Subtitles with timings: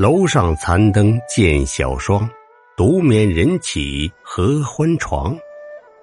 [0.00, 2.26] 楼上残灯见晓霜，
[2.74, 5.36] 独眠人起合欢床。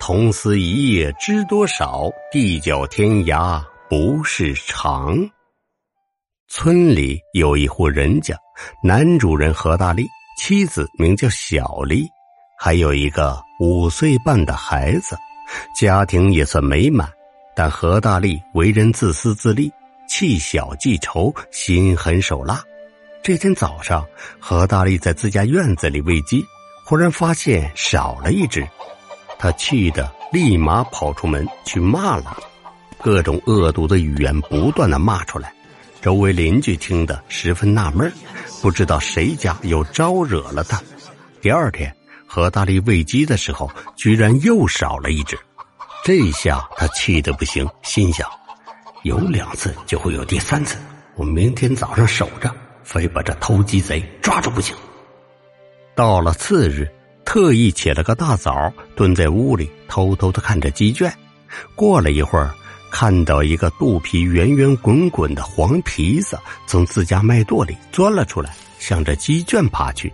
[0.00, 5.16] 同思一夜知多少，地角天涯不是长。
[6.48, 8.36] 村里有一户人家，
[8.82, 12.04] 男主人何大力，妻子名叫小丽，
[12.58, 15.16] 还有一个五岁半的孩子，
[15.78, 17.08] 家庭也算美满。
[17.54, 19.70] 但何大力为人自私自利，
[20.08, 22.60] 气小记仇，心狠手辣。
[23.24, 24.06] 这天早上，
[24.38, 26.44] 何大力在自家院子里喂鸡，
[26.84, 28.68] 忽然发现少了一只，
[29.38, 32.36] 他气得立马跑出门去骂了，
[33.02, 35.54] 各种恶毒的语言不断的骂出来。
[36.02, 38.12] 周围邻居听得十分纳闷，
[38.60, 40.78] 不知道谁家又招惹了他。
[41.40, 45.38] 第二天，何大力喂鸡的时候，居然又少了一只。
[46.04, 48.28] 这下他气得不行，心想：
[49.02, 50.76] 有两次就会有第三次。
[51.14, 54.76] 我明天早上守着，非把这偷鸡贼抓住不行。
[55.96, 56.88] 到了次日，
[57.24, 61.12] 特意起了个大早，蹲在屋里偷偷的看着鸡圈。
[61.74, 62.54] 过了一会儿，
[62.90, 70.12] 看到一个肚皮圆圆滚滚的黄皮子从自家麦垛里钻了出来，向着鸡圈爬去。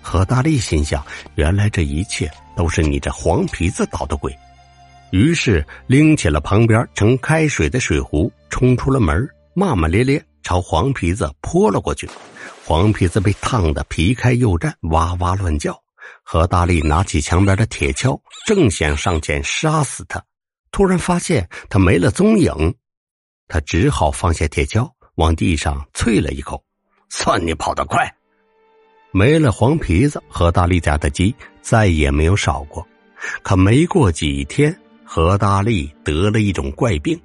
[0.00, 1.04] 何大力心想：
[1.36, 4.36] 原来这一切都是你这黄皮子捣的鬼。
[5.12, 12.08] 于是拎起了旁边盛开水的水壶，冲出了门，骂骂咧咧朝黄皮子泼了过去。
[12.64, 15.80] 黄皮子被烫得皮开肉绽，哇哇乱叫。
[16.22, 20.22] 何大力拿起墙边的铁锹，正想上前杀死他，
[20.70, 22.74] 突然发现他没了踪影，
[23.48, 26.62] 他只好放下铁锹，往地上啐了一口
[27.10, 28.12] ：“算你跑得快。”
[29.12, 32.86] 没了黄皮子，何大力家的鸡再也没有少过。
[33.42, 34.76] 可没过几天。
[35.04, 37.20] 何大力得了一种怪病，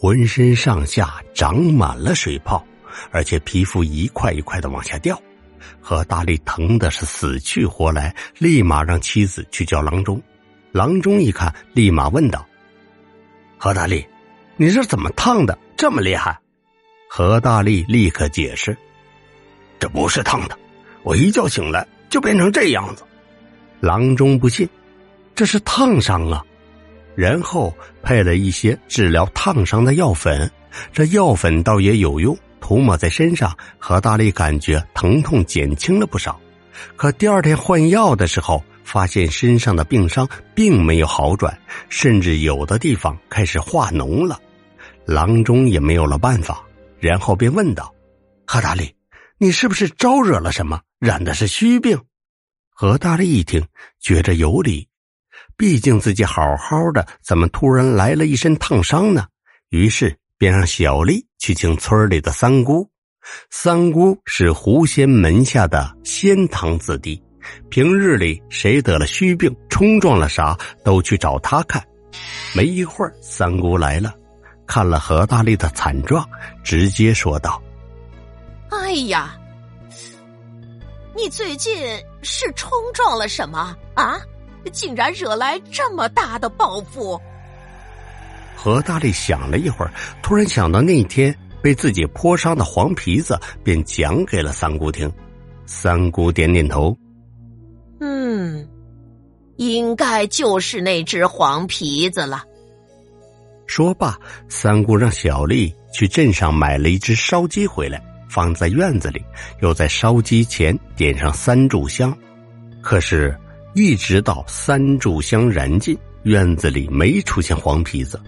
[0.00, 2.66] 浑身上下长满了水泡，
[3.10, 5.20] 而且皮肤一块一块的往下掉。
[5.78, 10.18] 何大力疼的是死去活来，立马让妻子去叫郎中。
[10.72, 12.46] 郎中一看，立马问道
[13.60, 14.02] ：“何大力，
[14.56, 16.40] 你是怎么烫的这么厉害？”
[17.06, 18.74] 何大力立刻解释
[19.78, 20.58] ：“这不是烫的，
[21.02, 23.02] 我一觉醒来就变成这样子。”
[23.80, 24.66] 郎中不信
[25.36, 26.42] ：“这是烫伤啊！”
[27.14, 30.50] 然后配了一些治疗烫伤的药粉，
[30.92, 36.40] 这药粉倒也有用，涂抹在身上，何大力感觉疼痛减轻了不少。
[36.96, 44.40] 可第二天换药的时候，发现身上的病伤并没有好转，甚至有的地方开始化脓了。
[45.04, 46.64] 郎中也没有了办法，
[46.98, 47.92] 然后便问道
[48.46, 48.94] ：“何大力，
[49.38, 52.00] 你是不是招惹了什么，染的是虚病？”
[52.70, 53.66] 何大力一听，
[54.00, 54.88] 觉着有理。
[55.60, 59.26] 毕竟自己好好的，怎么突然来了一身烫伤呢？
[59.68, 62.88] 于是便让小丽去请村里的三姑。
[63.50, 67.22] 三姑是狐仙门下的仙堂子弟，
[67.68, 71.86] 平日里谁得了虚病、冲撞了啥，都去找他看。
[72.56, 74.14] 没一会儿，三姑来了，
[74.66, 76.26] 看了何大力的惨状，
[76.64, 77.62] 直接说道
[78.72, 79.38] ：“哎呀，
[81.14, 81.76] 你最近
[82.22, 84.18] 是冲撞了什么啊？”
[84.72, 87.20] 竟然惹来这么大的报复！
[88.54, 95.10] 何大力想了一会儿，突然想到那天被自己泼伤的黄皮子，便讲给了三姑听。
[95.64, 96.94] 三姑点点头
[98.00, 98.68] ：“嗯，
[99.56, 102.44] 应该就是那只黄皮子了。”
[103.66, 104.18] 说罢，
[104.48, 109.24] 三姑让小丽去镇上买了一只烧鸡回来，放在院子里，
[109.62, 112.14] 又在烧鸡前点上三炷香。
[112.82, 113.34] 可是。
[113.74, 118.20] 一直到三炷香燃尽，院子里没出现黄皮子，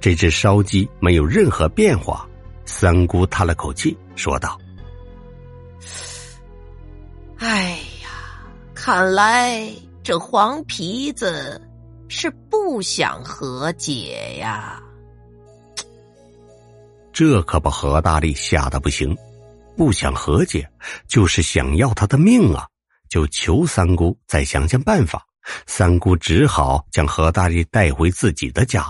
[0.00, 2.26] 这只烧鸡没有任何变化。
[2.64, 4.58] 三姑叹了口气，说道
[7.38, 8.42] ：“哎呀，
[8.74, 9.66] 看来
[10.02, 11.60] 这黄皮子
[12.08, 14.82] 是不想和解呀。”
[17.12, 19.16] 这可把何大力吓得不行，
[19.76, 20.68] 不想和解，
[21.06, 22.68] 就是想要他的命啊！
[23.08, 25.26] 就求三姑再想想办法，
[25.66, 28.86] 三姑只好将何大力带回自己的家，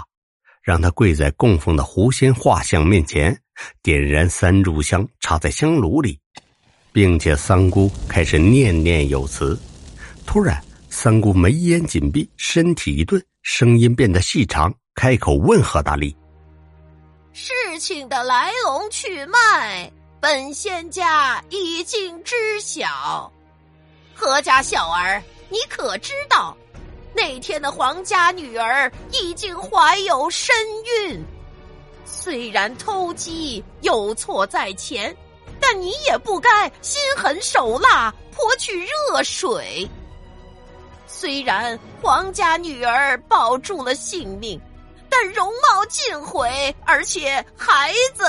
[0.62, 3.38] 让他跪在供奉的狐仙画像面前，
[3.82, 6.18] 点燃三炷香，插在香炉里，
[6.92, 9.58] 并且三姑开始念念有词。
[10.26, 16.14] 突然，三姑眉眼紧闭，身体一顿，声音变得细长，开口问何大力
[17.32, 19.90] ：“事情的来龙去脉，
[20.20, 23.32] 本仙家已经知晓。”
[24.18, 26.56] 何家小儿，你可知道，
[27.14, 30.52] 那天的皇家女儿已经怀有身
[30.84, 31.24] 孕？
[32.04, 35.16] 虽然偷鸡有错在前，
[35.60, 39.88] 但你也不该心狠手辣，泼去热水。
[41.06, 44.60] 虽然皇家女儿保住了性命，
[45.08, 48.24] 但容貌尽毁，而且孩子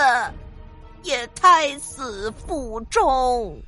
[1.01, 3.59] 也胎死腹中。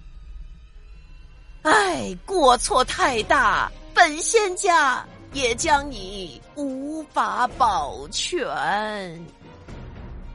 [1.64, 8.44] 唉，过错太大，本仙家也将你无法保全。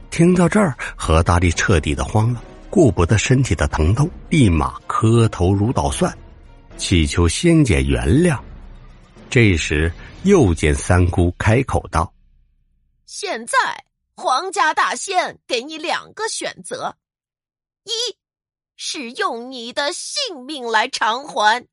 [0.09, 6.17] 听到这儿，何大力彻底的慌了，顾不得身体的疼痛，立马磕头如捣蒜，
[6.77, 8.39] 祈求仙姐原谅。
[9.29, 9.91] 这时，
[10.23, 12.11] 又见三姑开口道
[13.05, 13.57] ：“现在，
[14.15, 16.95] 皇家大仙给你两个选择，
[17.83, 17.91] 一。”
[18.89, 21.67] 是用你的性命来偿还，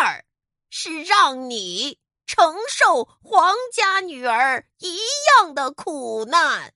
[0.00, 0.24] 二
[0.70, 6.72] 是让你承受皇家女儿一样的苦难。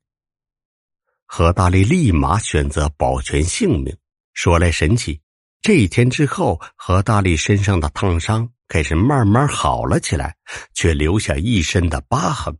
[1.24, 3.96] 何大力立马选择保全性命。
[4.34, 5.22] 说来神奇，
[5.62, 10.36] 这一天之后，何大力身上的烫伤开始慢慢好了起来，
[10.74, 12.54] 却留下一身的疤痕。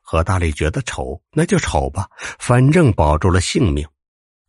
[0.00, 2.08] 何大力觉得丑，那就丑吧，
[2.38, 3.84] 反正保住了性命。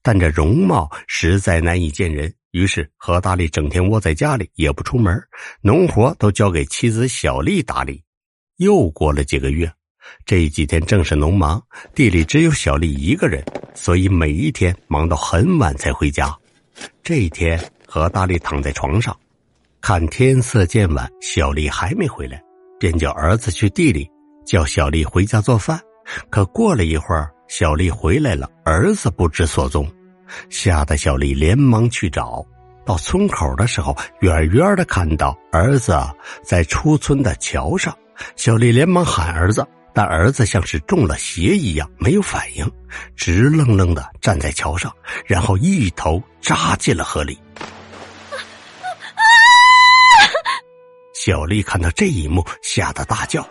[0.05, 5.19] 但这容貌实在难以见人，于是何大力整天窝在家里，也不出门，
[5.61, 8.03] 农活都交给妻子小丽打理。
[8.57, 9.67] 又过了几个月，
[10.23, 11.59] 这几天正是农忙，
[11.95, 13.43] 地里只有小丽一个人，
[13.73, 16.31] 所以每一天忙到很晚才回家。
[17.01, 19.17] 这一天，何大力躺在床上，
[19.81, 22.39] 看天色渐晚，小丽还没回来，
[22.79, 24.07] 便叫儿子去地里
[24.45, 25.81] 叫小丽回家做饭。
[26.29, 29.91] 可过了一会儿，小丽回来了，儿子不知所踪，
[30.49, 32.45] 吓得小丽连忙去找。
[32.85, 35.97] 到村口的时候，远远的看到儿子
[36.43, 37.97] 在出村的桥上，
[38.35, 42.71] 小丽连忙喊儿子，但儿子像是中了邪一样没有反应，
[43.15, 44.95] 直愣愣的站在桥上，
[45.25, 47.39] 然后一头扎进了河里。
[51.15, 53.43] 小丽看到这一幕，吓得大叫。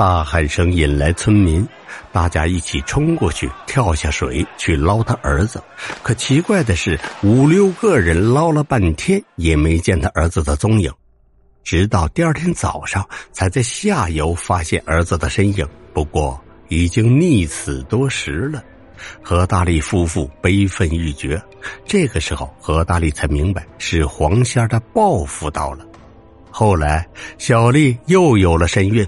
[0.00, 1.62] 大喊声引来村民，
[2.10, 5.62] 大家一起冲过去，跳下水去捞他儿子。
[6.02, 10.90] 可奇怪的是，五六个人捞了半天也没见他儿子的踪影。
[11.62, 18.64] 直到第二天早上，才在下游发现儿子的身影，不过已经溺死多时了。
[19.22, 21.38] 何大力夫妇悲愤欲绝。
[21.84, 25.84] 这个时候，何大力才明白是黄仙的报复到了。
[26.50, 27.06] 后来，
[27.36, 29.06] 小丽又有了身孕。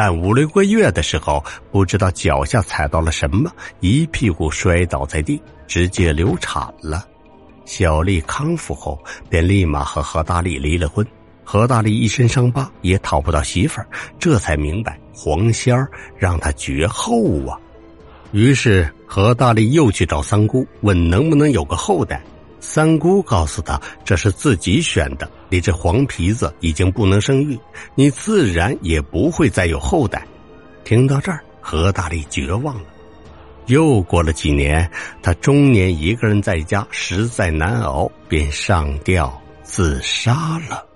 [0.00, 7.06] 但五六个月的时候，不知道脚下踩到了什么，一屁股摔倒在地，直接流产了。
[7.66, 8.98] 小丽康复后，
[9.28, 11.06] 便立马和何大力离了婚。
[11.44, 13.86] 何大力一身伤疤，也讨不到媳妇儿，
[14.18, 15.86] 这才明白黄仙儿
[16.16, 17.60] 让他绝后啊。
[18.32, 22.22] 于是何大力又去找三姑，问能不能有个后代。
[22.58, 27.58] 三姑告诉他：“这是自己选的，你这黄皮子已经不能生育，
[27.94, 30.26] 你自然也不会再有后代。”
[30.82, 32.84] 听到这儿，何大力绝望了。
[33.66, 34.90] 又过了几年，
[35.22, 40.86] 他中年一个人在家，实在难熬，便上吊自杀了。